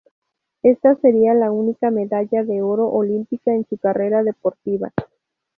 [0.63, 4.91] Ésta sería la única medalla de oro olímpica en su carrera deportiva.